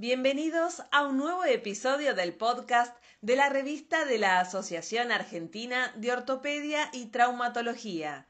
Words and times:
Bienvenidos 0.00 0.82
a 0.92 1.06
un 1.06 1.18
nuevo 1.18 1.44
episodio 1.44 2.14
del 2.14 2.32
podcast 2.32 2.96
de 3.20 3.36
la 3.36 3.50
revista 3.50 4.06
de 4.06 4.16
la 4.16 4.40
Asociación 4.40 5.12
Argentina 5.12 5.92
de 5.94 6.10
Ortopedia 6.10 6.88
y 6.94 7.10
Traumatología. 7.10 8.26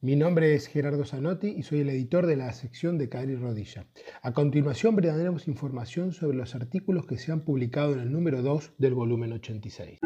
Mi 0.00 0.16
nombre 0.16 0.56
es 0.56 0.66
Gerardo 0.66 1.04
Zanotti 1.04 1.54
y 1.56 1.62
soy 1.62 1.82
el 1.82 1.90
editor 1.90 2.26
de 2.26 2.38
la 2.38 2.52
sección 2.52 2.98
de 2.98 3.08
cadera 3.08 3.30
y 3.30 3.36
rodilla. 3.36 3.86
A 4.20 4.32
continuación 4.32 4.96
brindaremos 4.96 5.46
información 5.46 6.10
sobre 6.10 6.36
los 6.36 6.56
artículos 6.56 7.06
que 7.06 7.18
se 7.18 7.30
han 7.30 7.44
publicado 7.44 7.92
en 7.92 8.00
el 8.00 8.10
número 8.10 8.42
2 8.42 8.72
del 8.78 8.94
volumen 8.94 9.32
86. 9.34 10.00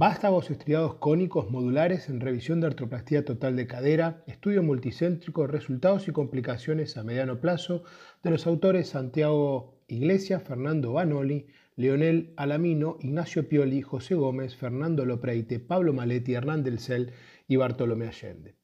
Vástagos 0.00 0.48
estriados 0.52 0.94
cónicos 0.94 1.50
modulares 1.50 2.08
en 2.08 2.20
revisión 2.20 2.60
de 2.60 2.68
artroplastía 2.68 3.24
total 3.24 3.56
de 3.56 3.66
cadera, 3.66 4.22
estudio 4.28 4.62
multicéntrico, 4.62 5.48
resultados 5.48 6.06
y 6.06 6.12
complicaciones 6.12 6.96
a 6.96 7.02
mediano 7.02 7.40
plazo 7.40 7.82
de 8.22 8.30
los 8.30 8.46
autores 8.46 8.90
Santiago 8.90 9.82
Iglesias, 9.88 10.44
Fernando 10.44 10.92
Banoli, 10.92 11.48
Leonel 11.74 12.32
Alamino, 12.36 12.98
Ignacio 13.00 13.48
Pioli, 13.48 13.82
José 13.82 14.14
Gómez, 14.14 14.54
Fernando 14.54 15.04
Lopreite, 15.04 15.58
Pablo 15.58 15.92
Maletti, 15.92 16.34
Hernán 16.34 16.62
del 16.62 16.78
Cel 16.78 17.10
y 17.48 17.56
Bartolomé 17.56 18.06
Allende. 18.06 18.54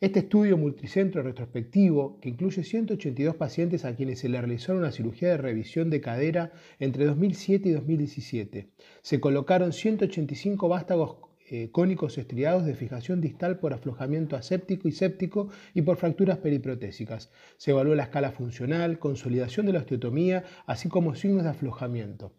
Este 0.00 0.20
estudio 0.20 0.56
multicentro 0.56 1.24
retrospectivo, 1.24 2.20
que 2.20 2.28
incluye 2.28 2.62
182 2.62 3.34
pacientes 3.34 3.84
a 3.84 3.96
quienes 3.96 4.20
se 4.20 4.28
le 4.28 4.38
realizó 4.38 4.76
una 4.76 4.92
cirugía 4.92 5.30
de 5.30 5.38
revisión 5.38 5.90
de 5.90 6.00
cadera 6.00 6.52
entre 6.78 7.04
2007 7.04 7.68
y 7.68 7.72
2017, 7.72 8.70
se 9.02 9.18
colocaron 9.18 9.72
185 9.72 10.68
vástagos 10.68 11.16
eh, 11.50 11.72
cónicos 11.72 12.16
estriados 12.16 12.64
de 12.64 12.76
fijación 12.76 13.20
distal 13.20 13.58
por 13.58 13.72
aflojamiento 13.72 14.36
aséptico 14.36 14.86
y 14.86 14.92
séptico 14.92 15.48
y 15.74 15.82
por 15.82 15.96
fracturas 15.96 16.38
periprotésicas. 16.38 17.32
Se 17.56 17.72
evaluó 17.72 17.96
la 17.96 18.04
escala 18.04 18.30
funcional, 18.30 19.00
consolidación 19.00 19.66
de 19.66 19.72
la 19.72 19.80
osteotomía, 19.80 20.44
así 20.66 20.88
como 20.88 21.16
signos 21.16 21.42
de 21.42 21.50
aflojamiento 21.50 22.34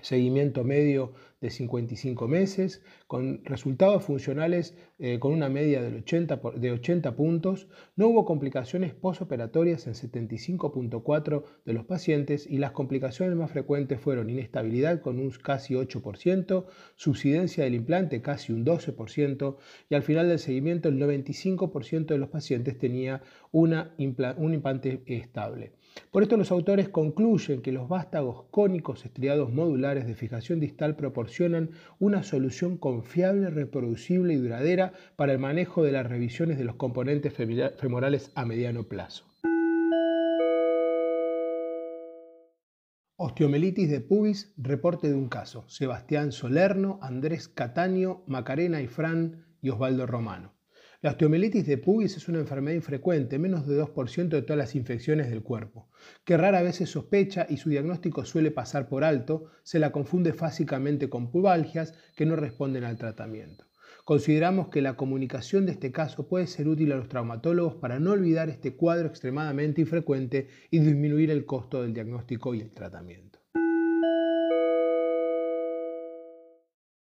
seguimiento 0.00 0.64
medio 0.64 1.12
de 1.40 1.50
55 1.50 2.26
meses, 2.26 2.82
con 3.06 3.44
resultados 3.44 4.04
funcionales 4.04 4.74
eh, 4.98 5.18
con 5.20 5.32
una 5.32 5.48
media 5.48 5.80
del 5.80 5.96
80 5.98 6.40
de 6.56 6.72
80 6.72 7.14
puntos. 7.14 7.68
No 7.94 8.08
hubo 8.08 8.24
complicaciones 8.24 8.94
posoperatorias 8.94 9.86
en 9.86 9.94
75.4 9.94 11.44
de 11.64 11.72
los 11.72 11.84
pacientes 11.84 12.46
y 12.48 12.58
las 12.58 12.72
complicaciones 12.72 13.36
más 13.36 13.50
frecuentes 13.52 14.00
fueron 14.00 14.30
inestabilidad 14.30 15.00
con 15.00 15.18
un 15.18 15.30
casi 15.30 15.74
8%, 15.74 16.66
subsidencia 16.96 17.64
del 17.64 17.74
implante 17.74 18.20
casi 18.20 18.52
un 18.52 18.64
12% 18.64 19.56
y 19.88 19.94
al 19.94 20.02
final 20.02 20.28
del 20.28 20.38
seguimiento 20.38 20.88
el 20.88 20.98
95% 20.98 22.06
de 22.06 22.18
los 22.18 22.28
pacientes 22.28 22.78
tenía 22.78 23.22
una 23.52 23.94
un 24.36 24.54
implante 24.54 25.02
estable. 25.06 25.72
Por 26.10 26.22
esto 26.22 26.36
los 26.36 26.50
autores 26.50 26.88
concluyen 26.88 27.62
que 27.62 27.72
los 27.72 27.88
vástagos 27.88 28.44
cónicos 28.50 29.04
estriados 29.04 29.52
modulares 29.52 30.06
de 30.06 30.14
fijación 30.14 30.60
distal 30.60 30.96
proporcionan 30.96 31.70
una 31.98 32.22
solución 32.22 32.76
confiable, 32.78 33.50
reproducible 33.50 34.34
y 34.34 34.36
duradera 34.36 34.92
para 35.16 35.32
el 35.32 35.38
manejo 35.38 35.82
de 35.82 35.92
las 35.92 36.06
revisiones 36.06 36.58
de 36.58 36.64
los 36.64 36.76
componentes 36.76 37.32
femorales 37.32 38.32
a 38.34 38.44
mediano 38.44 38.84
plazo. 38.84 39.24
Osteomelitis 43.20 43.90
de 43.90 44.00
pubis, 44.00 44.52
reporte 44.56 45.08
de 45.08 45.14
un 45.14 45.28
caso. 45.28 45.68
Sebastián 45.68 46.30
Solerno, 46.30 47.00
Andrés 47.02 47.48
Cataño, 47.48 48.22
Macarena 48.28 48.80
y 48.80 48.86
Fran 48.86 49.44
y 49.60 49.70
Osvaldo 49.70 50.06
Romano. 50.06 50.57
La 51.00 51.10
osteomelitis 51.10 51.64
de 51.64 51.78
pubis 51.78 52.16
es 52.16 52.28
una 52.28 52.40
enfermedad 52.40 52.74
infrecuente, 52.74 53.38
menos 53.38 53.68
de 53.68 53.80
2% 53.80 54.30
de 54.30 54.42
todas 54.42 54.58
las 54.58 54.74
infecciones 54.74 55.30
del 55.30 55.44
cuerpo, 55.44 55.88
que 56.24 56.36
rara 56.36 56.60
vez 56.60 56.74
se 56.74 56.86
sospecha 56.86 57.46
y 57.48 57.58
su 57.58 57.70
diagnóstico 57.70 58.24
suele 58.24 58.50
pasar 58.50 58.88
por 58.88 59.04
alto, 59.04 59.44
se 59.62 59.78
la 59.78 59.92
confunde 59.92 60.32
básicamente 60.32 61.08
con 61.08 61.30
pubalgias 61.30 61.94
que 62.16 62.26
no 62.26 62.34
responden 62.34 62.82
al 62.82 62.96
tratamiento. 62.96 63.66
Consideramos 64.04 64.70
que 64.70 64.82
la 64.82 64.96
comunicación 64.96 65.66
de 65.66 65.72
este 65.72 65.92
caso 65.92 66.26
puede 66.26 66.48
ser 66.48 66.66
útil 66.66 66.90
a 66.90 66.96
los 66.96 67.08
traumatólogos 67.08 67.76
para 67.76 68.00
no 68.00 68.10
olvidar 68.10 68.48
este 68.48 68.74
cuadro 68.74 69.06
extremadamente 69.06 69.82
infrecuente 69.82 70.48
y 70.68 70.80
disminuir 70.80 71.30
el 71.30 71.46
costo 71.46 71.80
del 71.80 71.94
diagnóstico 71.94 72.54
y 72.54 72.60
el 72.60 72.72
tratamiento. 72.72 73.38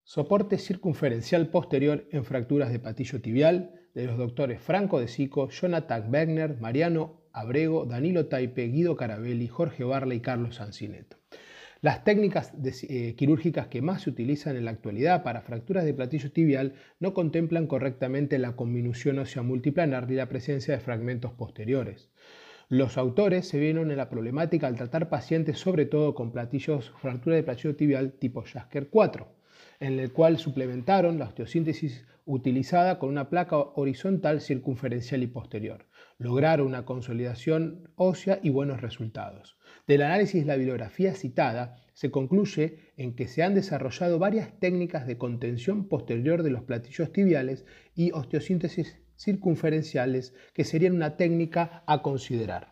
Soporte 0.05 0.59
circunferencial 0.59 1.47
posterior 1.47 2.05
en 2.11 2.23
fracturas 2.23 2.71
de 2.71 2.77
patillo 2.77 3.19
tibial 3.19 3.82
de 3.93 4.05
los 4.05 4.17
doctores 4.17 4.61
Franco 4.61 4.99
de 4.99 5.07
Sico, 5.07 5.49
Jonathan 5.49 6.11
Wegner, 6.11 6.59
Mariano 6.59 7.21
Abrego, 7.31 7.85
Danilo 7.85 8.27
Taipe, 8.27 8.67
Guido 8.67 8.95
Carabelli, 8.95 9.47
Jorge 9.47 9.83
Barla 9.83 10.15
y 10.15 10.19
Carlos 10.19 10.55
Sancineto. 10.55 11.17
Las 11.81 12.03
técnicas 12.03 12.53
eh, 12.63 13.13
quirúrgicas 13.15 13.67
que 13.67 13.81
más 13.81 14.03
se 14.03 14.09
utilizan 14.09 14.55
en 14.55 14.65
la 14.65 14.71
actualidad 14.71 15.21
para 15.21 15.41
fracturas 15.41 15.83
de 15.83 15.93
platillo 15.93 16.31
tibial 16.31 16.75
no 16.99 17.13
contemplan 17.13 17.67
correctamente 17.67 18.39
la 18.39 18.55
conminución 18.55 19.19
ósea 19.19 19.43
multiplanar 19.43 20.07
ni 20.07 20.15
la 20.15 20.29
presencia 20.29 20.73
de 20.73 20.79
fragmentos 20.79 21.33
posteriores. 21.33 22.09
Los 22.69 22.97
autores 22.97 23.47
se 23.47 23.59
vieron 23.59 23.91
en 23.91 23.97
la 23.97 24.09
problemática 24.09 24.67
al 24.67 24.77
tratar 24.77 25.09
pacientes 25.09 25.59
sobre 25.59 25.85
todo 25.85 26.15
con 26.15 26.31
platillos, 26.31 26.93
fractura 27.01 27.35
de 27.35 27.43
platillo 27.43 27.75
tibial 27.75 28.13
tipo 28.13 28.43
Jasker 28.43 28.87
4 28.89 29.42
en 29.83 29.99
el 29.99 30.13
cual 30.13 30.37
suplementaron 30.37 31.19
la 31.19 31.25
osteosíntesis 31.25 32.05
utilizada 32.25 32.99
con 32.99 33.09
una 33.09 33.29
placa 33.29 33.57
horizontal 33.57 34.39
circunferencial 34.39 35.23
y 35.23 35.27
posterior. 35.27 35.87
Lograron 36.17 36.67
una 36.67 36.85
consolidación 36.85 37.89
ósea 37.97 38.39
y 38.41 38.49
buenos 38.49 38.79
resultados. 38.79 39.57
Del 39.85 40.03
análisis 40.03 40.41
de 40.41 40.47
la 40.47 40.55
bibliografía 40.55 41.13
citada, 41.15 41.75
se 41.91 42.11
concluye 42.11 42.93
en 42.95 43.13
que 43.13 43.27
se 43.27 43.43
han 43.43 43.55
desarrollado 43.55 44.19
varias 44.19 44.57
técnicas 44.57 45.05
de 45.05 45.17
contención 45.17 45.89
posterior 45.89 46.43
de 46.43 46.51
los 46.51 46.63
platillos 46.63 47.11
tibiales 47.11 47.65
y 47.93 48.11
osteosíntesis 48.11 49.01
circunferenciales 49.17 50.33
que 50.53 50.63
serían 50.63 50.95
una 50.95 51.17
técnica 51.17 51.83
a 51.87 52.01
considerar. 52.01 52.71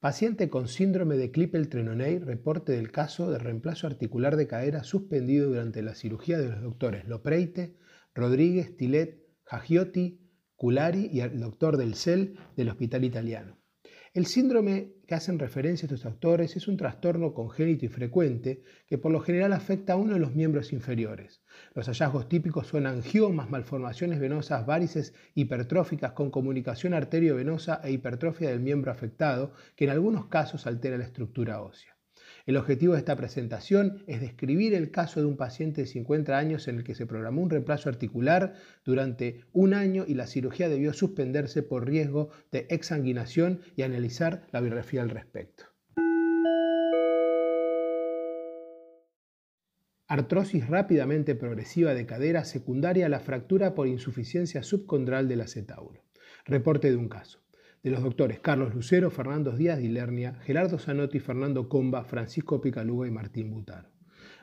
Paciente 0.00 0.48
con 0.48 0.66
síndrome 0.66 1.18
de 1.18 1.30
Klippel-Tremoney 1.30 2.20
reporte 2.20 2.72
del 2.72 2.90
caso 2.90 3.30
de 3.30 3.38
reemplazo 3.38 3.86
articular 3.86 4.36
de 4.36 4.46
cadera 4.46 4.82
suspendido 4.82 5.48
durante 5.50 5.82
la 5.82 5.94
cirugía 5.94 6.38
de 6.38 6.48
los 6.48 6.62
doctores 6.62 7.06
Lopreite, 7.06 7.76
Rodríguez, 8.14 8.78
Tilet, 8.78 9.22
Hagiotti, 9.44 10.26
Culari 10.56 11.10
y 11.12 11.20
el 11.20 11.38
doctor 11.38 11.76
Del 11.76 11.94
Cel 11.96 12.38
del 12.56 12.70
Hospital 12.70 13.04
Italiano. 13.04 13.59
El 14.12 14.26
síndrome 14.26 14.94
que 15.06 15.14
hacen 15.14 15.38
referencia 15.38 15.86
estos 15.86 16.04
autores 16.04 16.56
es 16.56 16.66
un 16.66 16.76
trastorno 16.76 17.32
congénito 17.32 17.84
y 17.84 17.88
frecuente 17.88 18.64
que 18.88 18.98
por 18.98 19.12
lo 19.12 19.20
general 19.20 19.52
afecta 19.52 19.92
a 19.92 19.96
uno 19.96 20.14
de 20.14 20.18
los 20.18 20.34
miembros 20.34 20.72
inferiores. 20.72 21.44
Los 21.74 21.86
hallazgos 21.86 22.28
típicos 22.28 22.66
son 22.66 22.88
angiomas, 22.88 23.50
malformaciones 23.50 24.18
venosas, 24.18 24.66
varices 24.66 25.14
hipertróficas 25.36 26.10
con 26.10 26.32
comunicación 26.32 26.92
arteriovenosa 26.92 27.80
e 27.84 27.92
hipertrofia 27.92 28.50
del 28.50 28.58
miembro 28.58 28.90
afectado, 28.90 29.52
que 29.76 29.84
en 29.84 29.90
algunos 29.90 30.26
casos 30.26 30.66
altera 30.66 30.98
la 30.98 31.04
estructura 31.04 31.62
ósea. 31.62 31.96
El 32.46 32.56
objetivo 32.56 32.94
de 32.94 33.00
esta 33.00 33.16
presentación 33.16 34.02
es 34.06 34.20
describir 34.20 34.74
el 34.74 34.90
caso 34.90 35.20
de 35.20 35.26
un 35.26 35.36
paciente 35.36 35.82
de 35.82 35.86
50 35.86 36.36
años 36.36 36.68
en 36.68 36.78
el 36.78 36.84
que 36.84 36.94
se 36.94 37.06
programó 37.06 37.42
un 37.42 37.50
reemplazo 37.50 37.88
articular 37.88 38.54
durante 38.84 39.44
un 39.52 39.74
año 39.74 40.04
y 40.06 40.14
la 40.14 40.26
cirugía 40.26 40.68
debió 40.68 40.92
suspenderse 40.92 41.62
por 41.62 41.86
riesgo 41.86 42.30
de 42.50 42.66
exsanguinación 42.70 43.60
y 43.76 43.82
analizar 43.82 44.46
la 44.52 44.60
biografía 44.60 45.02
al 45.02 45.10
respecto. 45.10 45.64
Artrosis 50.06 50.66
rápidamente 50.66 51.36
progresiva 51.36 51.94
de 51.94 52.04
cadera 52.04 52.44
secundaria 52.44 53.06
a 53.06 53.08
la 53.08 53.20
fractura 53.20 53.74
por 53.76 53.86
insuficiencia 53.86 54.64
subcondral 54.64 55.28
del 55.28 55.42
acetábulo. 55.42 56.02
Reporte 56.46 56.90
de 56.90 56.96
un 56.96 57.08
caso 57.08 57.40
de 57.82 57.90
los 57.90 58.02
doctores 58.02 58.40
Carlos 58.40 58.74
Lucero, 58.74 59.10
Fernando 59.10 59.52
Díaz 59.52 59.78
de 59.78 59.84
Ilernia, 59.84 60.34
Gerardo 60.42 60.78
Zanotti, 60.78 61.18
Fernando 61.18 61.68
Comba, 61.68 62.04
Francisco 62.04 62.60
Picaluga 62.60 63.08
y 63.08 63.10
Martín 63.10 63.50
Butaro. 63.50 63.88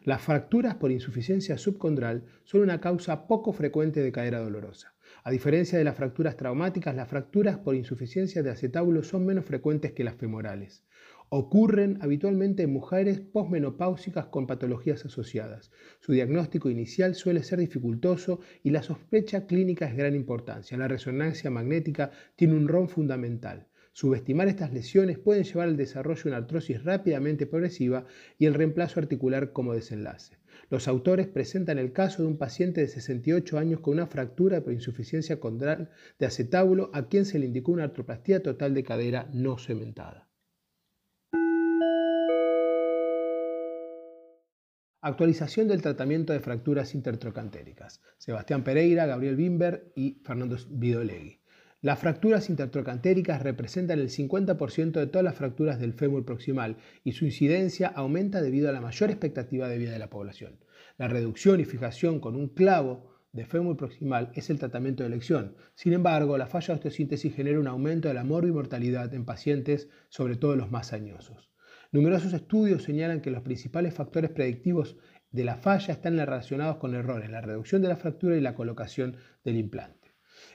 Las 0.03 0.21
fracturas 0.21 0.75
por 0.75 0.91
insuficiencia 0.91 1.57
subcondral 1.57 2.25
son 2.45 2.61
una 2.61 2.79
causa 2.79 3.27
poco 3.27 3.53
frecuente 3.53 4.01
de 4.01 4.11
cadera 4.11 4.39
dolorosa. 4.39 4.95
A 5.23 5.31
diferencia 5.31 5.77
de 5.77 5.83
las 5.83 5.95
fracturas 5.95 6.37
traumáticas, 6.37 6.95
las 6.95 7.09
fracturas 7.09 7.57
por 7.57 7.75
insuficiencia 7.75 8.41
de 8.41 8.49
acetábulo 8.49 9.03
son 9.03 9.25
menos 9.25 9.45
frecuentes 9.45 9.91
que 9.91 10.03
las 10.03 10.15
femorales. 10.15 10.83
Ocurren 11.29 11.97
habitualmente 11.99 12.63
en 12.63 12.71
mujeres 12.71 13.19
posmenopáusicas 13.19 14.27
con 14.27 14.47
patologías 14.47 15.03
asociadas. 15.03 15.71
Su 15.99 16.13
diagnóstico 16.13 16.69
inicial 16.69 17.15
suele 17.15 17.43
ser 17.43 17.59
dificultoso 17.59 18.39
y 18.63 18.69
la 18.69 18.81
sospecha 18.81 19.45
clínica 19.45 19.87
es 19.87 19.97
gran 19.97 20.15
importancia. 20.15 20.77
La 20.77 20.87
resonancia 20.87 21.51
magnética 21.51 22.11
tiene 22.37 22.53
un 22.53 22.69
rol 22.69 22.87
fundamental. 22.87 23.67
Subestimar 23.91 24.47
estas 24.47 24.71
lesiones 24.71 25.19
puede 25.19 25.43
llevar 25.43 25.67
al 25.67 25.75
desarrollo 25.75 26.23
de 26.23 26.29
una 26.29 26.37
artrosis 26.37 26.81
rápidamente 26.85 27.45
progresiva 27.45 28.05
y 28.37 28.45
el 28.45 28.53
reemplazo 28.53 29.01
articular 29.01 29.51
como 29.51 29.73
desenlace. 29.73 30.37
Los 30.69 30.87
autores 30.87 31.27
presentan 31.27 31.77
el 31.77 31.91
caso 31.91 32.21
de 32.21 32.29
un 32.29 32.37
paciente 32.37 32.79
de 32.79 32.87
68 32.87 33.57
años 33.57 33.81
con 33.81 33.95
una 33.95 34.07
fractura 34.07 34.63
por 34.63 34.71
insuficiencia 34.71 35.41
condral 35.41 35.89
de 36.19 36.25
acetábulo 36.25 36.89
a 36.93 37.09
quien 37.09 37.25
se 37.25 37.37
le 37.37 37.47
indicó 37.47 37.73
una 37.73 37.83
artroplastía 37.83 38.41
total 38.41 38.73
de 38.73 38.83
cadera 38.83 39.29
no 39.33 39.57
cementada. 39.57 40.26
Actualización 45.01 45.67
del 45.67 45.83
tratamiento 45.83 46.33
de 46.33 46.39
fracturas 46.39 46.95
intertrocantéricas. 46.95 48.01
Sebastián 48.17 48.63
Pereira, 48.63 49.05
Gabriel 49.05 49.35
Bimber 49.35 49.91
y 49.95 50.21
Fernando 50.23 50.57
Vidolegui. 50.71 51.39
Las 51.81 51.99
fracturas 51.99 52.49
intertrocantéricas 52.49 53.43
representan 53.43 53.99
el 53.99 54.09
50% 54.09 54.93
de 54.93 55.05
todas 55.05 55.23
las 55.23 55.35
fracturas 55.35 55.79
del 55.79 55.93
fémur 55.93 56.25
proximal 56.25 56.77
y 57.03 57.11
su 57.11 57.25
incidencia 57.25 57.89
aumenta 57.89 58.41
debido 58.41 58.69
a 58.69 58.71
la 58.71 58.81
mayor 58.81 59.11
expectativa 59.11 59.69
de 59.69 59.77
vida 59.77 59.91
de 59.91 59.99
la 59.99 60.09
población. 60.09 60.57
La 60.97 61.07
reducción 61.07 61.59
y 61.59 61.65
fijación 61.65 62.19
con 62.19 62.35
un 62.35 62.49
clavo 62.49 63.11
de 63.33 63.45
fémur 63.45 63.77
proximal 63.77 64.31
es 64.33 64.49
el 64.49 64.57
tratamiento 64.57 65.03
de 65.03 65.09
elección. 65.09 65.57
Sin 65.75 65.93
embargo, 65.93 66.39
la 66.39 66.47
falla 66.47 66.69
de 66.69 66.73
osteosíntesis 66.73 67.35
genera 67.35 67.59
un 67.59 67.67
aumento 67.67 68.07
de 68.07 68.15
la 68.15 68.23
mortalidad 68.23 69.13
en 69.13 69.25
pacientes, 69.25 69.89
sobre 70.09 70.37
todo 70.37 70.55
los 70.55 70.71
más 70.71 70.91
añosos. 70.91 71.51
Numerosos 71.91 72.33
estudios 72.33 72.83
señalan 72.83 73.21
que 73.21 73.31
los 73.31 73.41
principales 73.41 73.93
factores 73.93 74.29
predictivos 74.31 74.97
de 75.31 75.45
la 75.45 75.55
falla 75.55 75.93
están 75.93 76.17
relacionados 76.17 76.77
con 76.77 76.95
errores, 76.95 77.29
la 77.29 77.41
reducción 77.41 77.81
de 77.81 77.87
la 77.87 77.95
fractura 77.95 78.35
y 78.35 78.41
la 78.41 78.55
colocación 78.55 79.15
del 79.43 79.57
implante. 79.57 79.97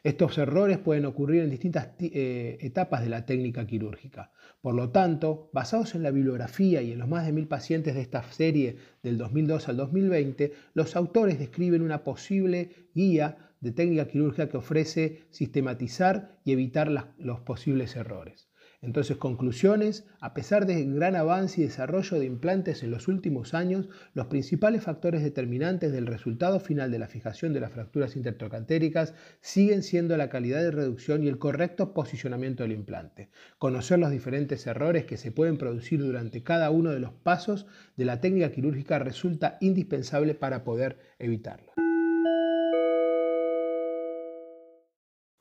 Estos 0.02 0.38
errores 0.38 0.78
pueden 0.78 1.06
ocurrir 1.06 1.42
en 1.42 1.50
distintas 1.50 1.90
eh, 2.00 2.58
etapas 2.60 3.02
de 3.02 3.08
la 3.08 3.24
técnica 3.24 3.66
quirúrgica. 3.66 4.32
Por 4.60 4.74
lo 4.74 4.90
tanto, 4.90 5.50
basados 5.52 5.94
en 5.94 6.02
la 6.02 6.10
bibliografía 6.10 6.82
y 6.82 6.92
en 6.92 6.98
los 6.98 7.08
más 7.08 7.24
de 7.26 7.32
mil 7.32 7.48
pacientes 7.48 7.94
de 7.94 8.02
esta 8.02 8.22
serie 8.24 8.76
del 9.02 9.18
2002 9.18 9.68
al 9.68 9.76
2020, 9.76 10.52
los 10.74 10.96
autores 10.96 11.38
describen 11.38 11.82
una 11.82 12.04
posible 12.04 12.88
guía 12.94 13.52
de 13.60 13.72
técnica 13.72 14.08
quirúrgica 14.08 14.48
que 14.48 14.56
ofrece 14.56 15.22
sistematizar 15.30 16.38
y 16.44 16.52
evitar 16.52 16.90
los 17.18 17.40
posibles 17.40 17.96
errores. 17.96 18.51
Entonces, 18.82 19.16
conclusiones, 19.16 20.04
a 20.18 20.34
pesar 20.34 20.66
del 20.66 20.92
gran 20.92 21.14
avance 21.14 21.60
y 21.60 21.64
desarrollo 21.64 22.18
de 22.18 22.26
implantes 22.26 22.82
en 22.82 22.90
los 22.90 23.06
últimos 23.06 23.54
años, 23.54 23.88
los 24.12 24.26
principales 24.26 24.82
factores 24.82 25.22
determinantes 25.22 25.92
del 25.92 26.08
resultado 26.08 26.58
final 26.58 26.90
de 26.90 26.98
la 26.98 27.06
fijación 27.06 27.52
de 27.52 27.60
las 27.60 27.70
fracturas 27.70 28.16
intertrocantéricas 28.16 29.14
siguen 29.40 29.84
siendo 29.84 30.16
la 30.16 30.28
calidad 30.28 30.62
de 30.62 30.72
reducción 30.72 31.22
y 31.22 31.28
el 31.28 31.38
correcto 31.38 31.94
posicionamiento 31.94 32.64
del 32.64 32.72
implante. 32.72 33.30
Conocer 33.58 34.00
los 34.00 34.10
diferentes 34.10 34.66
errores 34.66 35.04
que 35.04 35.16
se 35.16 35.30
pueden 35.30 35.58
producir 35.58 36.00
durante 36.00 36.42
cada 36.42 36.70
uno 36.70 36.90
de 36.90 36.98
los 36.98 37.12
pasos 37.12 37.66
de 37.96 38.04
la 38.04 38.20
técnica 38.20 38.50
quirúrgica 38.50 38.98
resulta 38.98 39.58
indispensable 39.60 40.34
para 40.34 40.64
poder 40.64 40.98
evitarlo. 41.20 41.71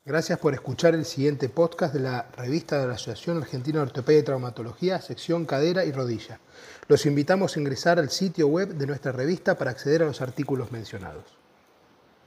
Gracias 0.03 0.39
por 0.39 0.55
escuchar 0.55 0.95
el 0.95 1.05
siguiente 1.05 1.47
podcast 1.47 1.93
de 1.93 1.99
la 1.99 2.27
revista 2.35 2.79
de 2.79 2.87
la 2.87 2.95
Asociación 2.95 3.37
Argentina 3.37 3.77
de 3.77 3.83
Ortopedia 3.83 4.21
y 4.21 4.23
Traumatología, 4.23 4.99
sección 4.99 5.45
cadera 5.45 5.85
y 5.85 5.91
rodilla. 5.91 6.39
Los 6.87 7.05
invitamos 7.05 7.55
a 7.55 7.59
ingresar 7.59 7.99
al 7.99 8.09
sitio 8.09 8.47
web 8.47 8.69
de 8.69 8.87
nuestra 8.87 9.11
revista 9.11 9.59
para 9.59 9.69
acceder 9.69 10.01
a 10.01 10.07
los 10.07 10.19
artículos 10.21 10.71
mencionados. 10.71 11.40